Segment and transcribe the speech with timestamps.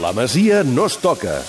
[0.00, 1.40] La Masia no es toca.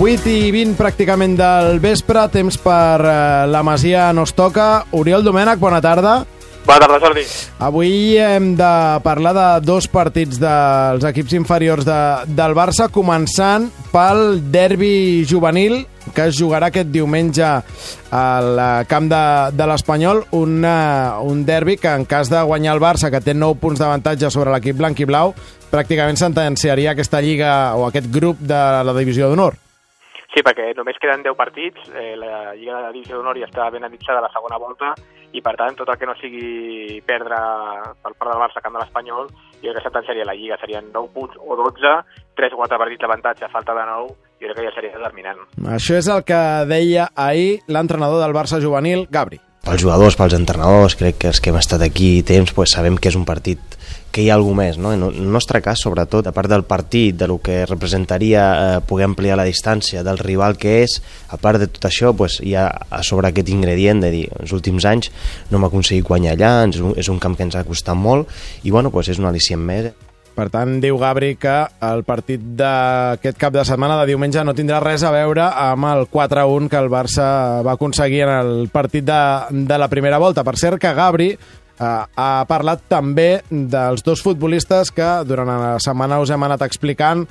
[0.00, 3.16] 8 i 20 pràcticament del vespre, temps per eh,
[3.52, 4.86] la Masia no es toca.
[4.96, 6.22] Oriol Domènech, bona tarda.
[6.64, 7.22] Bona tarda, Jordi.
[7.60, 8.72] Avui hem de
[9.04, 11.96] parlar de dos partits dels equips inferiors de,
[12.32, 15.82] del Barça, començant pel derbi juvenil,
[16.16, 19.24] que es jugarà aquest diumenge al eh, camp de,
[19.56, 23.36] de l'Espanyol, un, uh, un derbi que en cas de guanyar el Barça, que té
[23.36, 25.34] 9 punts d'avantatge sobre l'equip blanc i blau,
[25.72, 29.60] pràcticament sentenciaria aquesta lliga o aquest grup de la divisió d'honor.
[30.34, 33.68] Sí, perquè només queden 10 partits, eh, la Lliga de la Divisió d'Honor ja està
[33.70, 34.90] ben de la segona volta
[35.34, 37.38] i per tant tot el que no sigui perdre
[38.02, 39.28] per part del Barça camp de l'Espanyol
[39.64, 41.94] jo crec que sentenciaria la Lliga, serien 9 punts o 12,
[42.38, 45.42] 3 o 4 partits d'avantatge falta de 9, jo crec que ja seria determinant.
[45.78, 49.40] Això és el que deia ahir l'entrenador del Barça juvenil, Gabri.
[49.64, 53.08] Pels jugadors, pels entrenadors, crec que els que hem estat aquí temps, pues, sabem que
[53.08, 53.78] és un partit
[54.14, 54.76] que hi ha alguna més.
[54.78, 54.92] No?
[54.92, 59.08] En el nostre cas, sobretot, a part del partit, de lo que representaria eh, poder
[59.08, 61.00] ampliar la distància del rival que és,
[61.32, 64.52] a part de tot això, pues, hi ha a sobre aquest ingredient de dir, els
[64.52, 65.10] últims anys
[65.50, 68.28] no hem aconseguit guanyar allà, és un, és un camp que ens ha costat molt,
[68.62, 69.94] i bueno, pues, és un al·licient més.
[70.34, 71.54] Per tant, diu Gabri que
[71.86, 76.08] el partit d'aquest cap de setmana de diumenge no tindrà res a veure amb el
[76.10, 77.26] 4-1 que el Barça
[77.62, 79.20] va aconseguir en el partit de,
[79.54, 80.42] de la primera volta.
[80.42, 81.38] Per cert que Gabri eh,
[81.78, 87.22] ha parlat també dels dos futbolistes que durant la setmana us hem anat explicant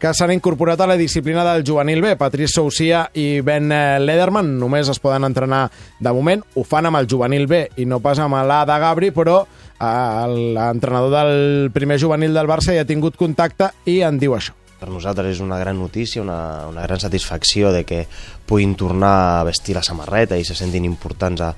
[0.00, 2.14] que s'han incorporat a la disciplina del juvenil B.
[2.16, 5.66] Patrice Soucia i Ben Lederman només es poden entrenar
[6.00, 6.44] de moment.
[6.56, 9.42] Ho fan amb el juvenil B i no pas amb l'A de Gabri, però
[9.80, 14.52] l'entrenador del primer juvenil del Barça ja ha tingut contacte i en diu això.
[14.80, 18.06] Per nosaltres és una gran notícia, una, una gran satisfacció de que
[18.48, 21.50] puguin tornar a vestir la samarreta i se sentin importants a,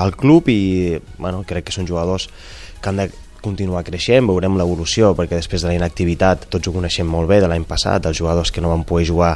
[0.00, 2.30] al club i bueno, crec que són jugadors
[2.80, 7.08] que han de continuar creixent, veurem l'evolució perquè després de la inactivitat tots ho coneixem
[7.08, 9.34] molt bé de l'any passat, els jugadors que no van poder jugar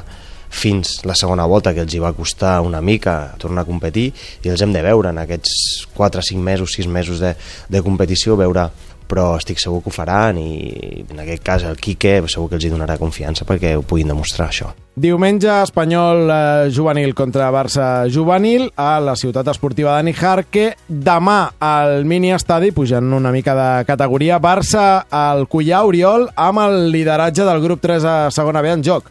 [0.54, 4.06] fins la segona volta que els hi va costar una mica tornar a competir
[4.44, 7.34] i els hem de veure en aquests 4, 5 mesos, 6 mesos de,
[7.68, 8.68] de competició veure
[9.08, 12.64] però estic segur que ho faran i en aquest cas el Quique segur que els
[12.66, 14.72] hi donarà confiança perquè ho puguin demostrar això.
[14.94, 20.68] Diumenge Espanyol eh, juvenil contra Barça juvenil a la ciutat esportiva de Nijarque.
[20.88, 26.78] Demà al mini estadi, pujant una mica de categoria, Barça al Cullà Oriol amb el
[26.94, 29.10] lideratge del grup 3 a segona B en joc.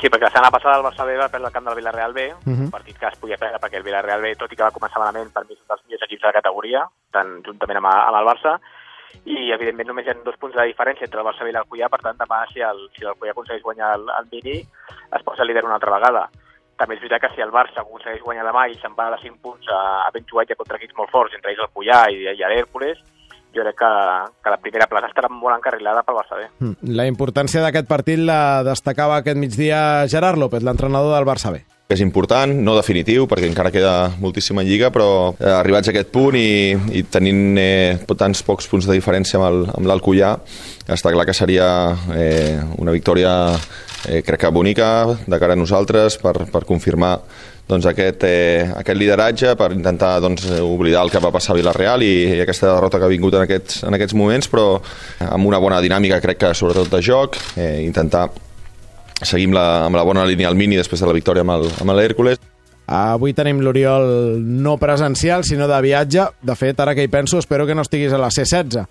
[0.00, 2.22] Sí, perquè la setmana passada el Barça B va perdre el camp del Villarreal B,
[2.32, 2.64] uh -huh.
[2.64, 4.98] un partit que es podia perdre perquè el Villarreal B, tot i que va començar
[4.98, 8.16] malament, per mi és un dels millors equips de la categoria, tant juntament amb, amb
[8.16, 8.60] el Barça,
[9.24, 11.88] i evidentment només hi ha dos punts de diferència entre el Barça B i l'Alcoyà,
[11.90, 14.56] per tant demà si el, si aconsegueix guanyar el, el mini
[15.16, 16.30] es posa líder una altra vegada.
[16.78, 19.42] També és veritat que si el Barça aconsegueix guanyar demà i se'n va de 5
[19.42, 22.24] punts a, a ben jugat ja contra equips molt forts, entre ells el Cullà i,
[22.24, 22.98] i l'Hèrcules,
[23.54, 23.90] jo crec que,
[24.44, 26.72] que la primera plaça estarà molt encarrilada pel Barça B.
[26.94, 32.00] La importància d'aquest partit la destacava aquest migdia Gerard López, l'entrenador del Barça B és
[32.04, 36.70] important, no definitiu, perquè encara queda moltíssima lliga, però eh, arribats a aquest punt i,
[36.94, 40.36] i tenint eh, tants pocs punts de diferència amb l'Alcoyà,
[40.86, 41.66] està clar que seria
[42.14, 43.32] eh, una victòria
[44.06, 44.90] eh, crec que bonica
[45.26, 47.16] de cara a nosaltres per, per confirmar
[47.70, 52.02] doncs, aquest, eh, aquest lideratge per intentar doncs, oblidar el que va passar a Villarreal
[52.02, 54.68] i, i aquesta derrota que ha vingut en aquests, en aquests moments, però
[55.30, 58.28] amb una bona dinàmica crec que sobretot de joc, eh, intentar
[59.22, 62.40] seguim la, amb la bona línia al mini després de la victòria amb l'Hèrcules.
[62.90, 66.26] Avui tenim l'Oriol no presencial, sinó de viatge.
[66.42, 68.82] De fet, ara que hi penso, espero que no estiguis a la C16.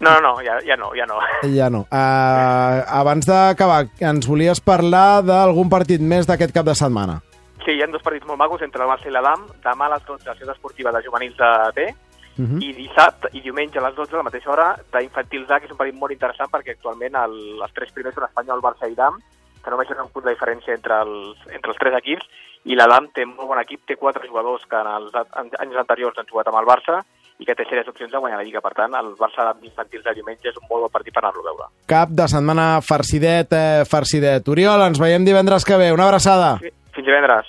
[0.00, 1.16] No, no, no, ja, ja no, ja no.
[1.54, 1.86] Ja no.
[1.88, 7.22] Uh, abans d'acabar, ens volies parlar d'algun partit més d'aquest cap de setmana.
[7.66, 9.48] Sí, hi ha dos partits molt macos entre el Barça i l'Adam.
[9.64, 11.94] Demà a les 12 a la ciutat esportiva de juvenils de B,
[12.38, 12.62] Uh -huh.
[12.62, 15.72] i dissabte i diumenge a les 12 a la mateixa hora d'infantils A, que és
[15.72, 19.16] un partit molt interessant perquè actualment el, els tres primers són Espanyol, Barça i Dam,
[19.64, 22.26] que només hi ha un punt de diferència entre els, entre els tres equips,
[22.64, 26.26] i l'Adam té molt bon equip, té quatre jugadors que en els anys anteriors han
[26.26, 27.04] jugat amb el Barça
[27.38, 28.60] i que té sèries opcions de guanyar la Lliga.
[28.60, 31.50] Per tant, el Barça d'infantils de diumenge és un molt bon partit per anar-lo a
[31.50, 31.66] veure.
[31.86, 34.48] Cap de setmana farcidet, eh, farcidet.
[34.48, 35.92] Oriol, ens veiem divendres que ve.
[35.92, 36.58] Una abraçada.
[36.60, 37.44] Sí, fins divendres.